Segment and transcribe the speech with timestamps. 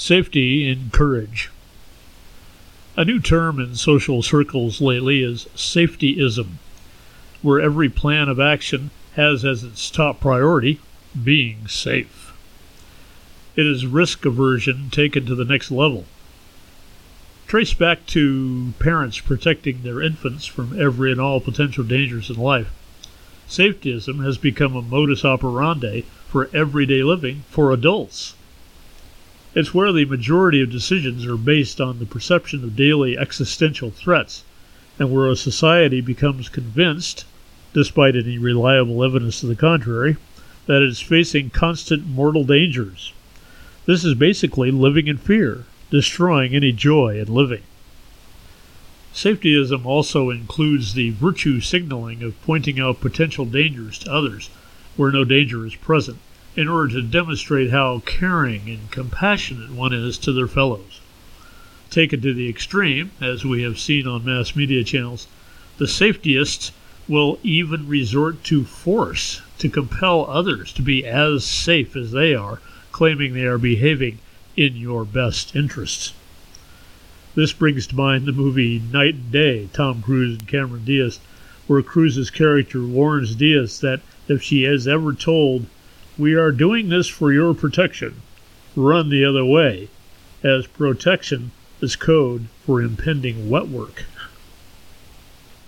[0.00, 1.50] Safety and courage.
[2.96, 6.58] A new term in social circles lately is safetyism,
[7.42, 10.78] where every plan of action has as its top priority
[11.20, 12.32] being safe.
[13.56, 16.04] It is risk aversion taken to the next level.
[17.48, 22.70] Trace back to parents protecting their infants from every and all potential dangers in life.
[23.48, 28.34] Safetyism has become a modus operandi for everyday living for adults.
[29.58, 34.44] It's where the majority of decisions are based on the perception of daily existential threats,
[35.00, 37.24] and where a society becomes convinced,
[37.74, 40.16] despite any reliable evidence to the contrary,
[40.66, 43.12] that it is facing constant mortal dangers.
[43.84, 47.62] This is basically living in fear, destroying any joy in living.
[49.12, 54.50] Safetyism also includes the virtue signaling of pointing out potential dangers to others
[54.96, 56.20] where no danger is present
[56.58, 61.00] in order to demonstrate how caring and compassionate one is to their fellows.
[61.88, 65.28] Taken to the extreme, as we have seen on mass media channels,
[65.76, 66.72] the safetyists
[67.06, 72.60] will even resort to force to compel others to be as safe as they are,
[72.90, 74.18] claiming they are behaving
[74.56, 76.12] in your best interests.
[77.36, 81.20] This brings to mind the movie Knight and Day, Tom Cruise and Cameron Diaz,
[81.68, 85.66] where Cruise's character warns Diaz that if she is ever told
[86.18, 88.20] we are doing this for your protection.
[88.74, 89.88] Run the other way,
[90.42, 94.04] as protection is code for impending wet work.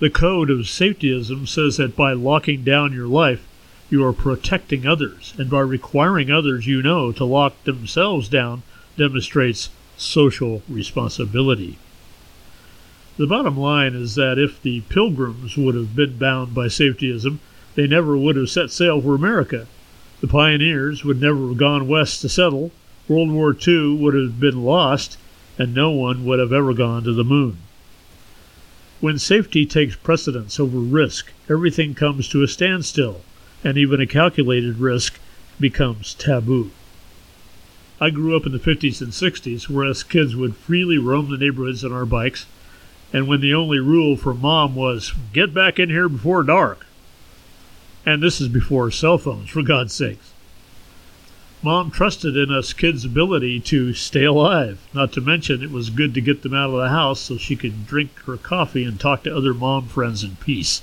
[0.01, 3.47] The code of safetyism says that by locking down your life,
[3.91, 8.65] you are protecting others, and by requiring others you know to lock themselves down
[8.97, 11.79] demonstrates social responsibility.
[13.19, 17.39] The bottom line is that if the pilgrims would have been bound by safetyism,
[17.77, 19.69] they never would have set sail for America
[20.21, 22.71] the pioneers would never have gone west to settle,
[23.09, 25.17] World War II would have been lost,
[25.59, 27.57] and no one would have ever gone to the moon.
[29.01, 33.23] When safety takes precedence over risk, everything comes to a standstill,
[33.65, 35.19] and even a calculated risk
[35.59, 36.71] becomes taboo.
[38.01, 41.39] I grew up in the 50s and 60s, where us kids would freely roam the
[41.39, 42.47] neighborhoods on our bikes,
[43.13, 46.87] and when the only rule for mom was get back in here before dark,
[48.07, 50.33] and this is before cell phones, for God's sakes.
[51.63, 56.15] Mom trusted in us kids' ability to stay alive, not to mention it was good
[56.15, 59.23] to get them out of the house so she could drink her coffee and talk
[59.23, 60.81] to other mom friends in peace.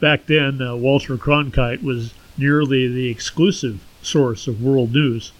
[0.00, 5.32] Back then, uh, Walter Cronkite was nearly the exclusive source of world news.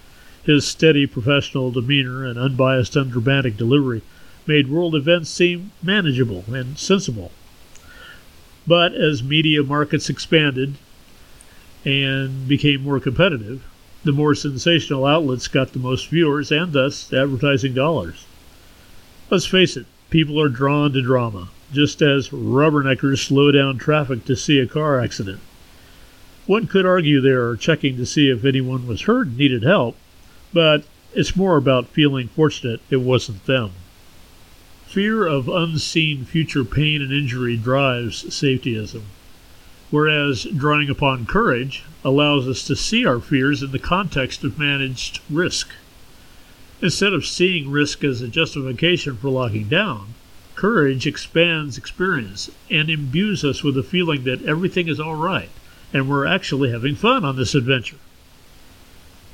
[0.43, 4.03] His steady professional demeanor and unbiased undramatic delivery
[4.47, 7.33] made world events seem manageable and sensible.
[8.67, 10.75] But as media markets expanded
[11.85, 13.63] and became more competitive,
[14.05, 18.27] the more sensational outlets got the most viewers and thus advertising dollars.
[19.31, 24.37] Let's face it, people are drawn to drama, just as rubberneckers slow down traffic to
[24.37, 25.41] see a car accident.
[26.47, 29.97] One could argue they are checking to see if anyone was hurt and needed help,
[30.53, 33.71] but it's more about feeling fortunate it wasn't them.
[34.95, 39.03] Fear of unseen future pain and injury drives safetyism,
[39.91, 45.19] whereas drawing upon courage allows us to see our fears in the context of managed
[45.29, 45.71] risk.
[46.81, 50.15] Instead of seeing risk as a justification for locking down,
[50.55, 55.51] courage expands experience and imbues us with the feeling that everything is all right
[55.93, 57.99] and we're actually having fun on this adventure.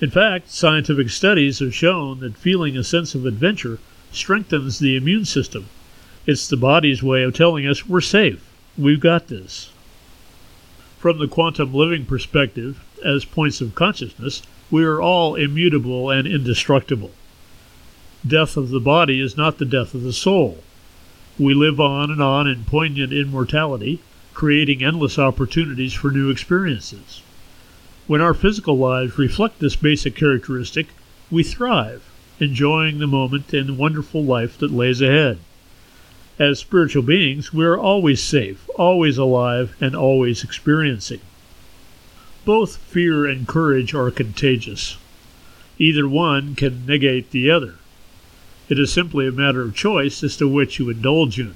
[0.00, 3.78] In fact, scientific studies have shown that feeling a sense of adventure
[4.12, 5.68] strengthens the immune system.
[6.26, 8.44] It's the body's way of telling us we're safe.
[8.76, 9.70] We've got this.
[10.98, 17.10] From the quantum living perspective, as points of consciousness, we are all immutable and indestructible.
[18.26, 20.62] Death of the body is not the death of the soul.
[21.38, 24.00] We live on and on in poignant immortality,
[24.34, 27.22] creating endless opportunities for new experiences.
[28.06, 30.88] When our physical lives reflect this basic characteristic,
[31.30, 32.09] we thrive
[32.40, 35.38] enjoying the moment and the wonderful life that lays ahead.
[36.38, 41.20] As spiritual beings, we are always safe, always alive, and always experiencing.
[42.46, 44.96] Both fear and courage are contagious.
[45.78, 47.74] Either one can negate the other.
[48.70, 51.54] It is simply a matter of choice as to which you indulge in.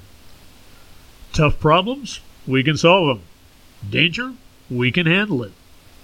[1.33, 2.21] Tough problems?
[2.47, 3.27] We can solve them.
[3.89, 4.35] Danger?
[4.71, 5.53] We can handle it.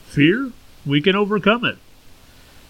[0.07, 0.53] Fear?
[0.87, 1.79] We can overcome it.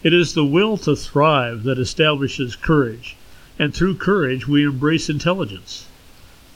[0.02, 3.17] It is the will to thrive that establishes courage,
[3.58, 5.87] and through courage we embrace intelligence.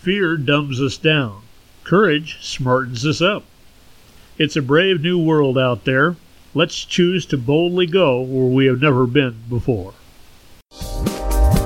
[0.01, 1.43] Fear dumbs us down,
[1.85, 3.45] courage smartens us up.
[4.39, 6.17] It's a brave new world out there.
[6.55, 9.93] Let's choose to boldly go where we have never been before.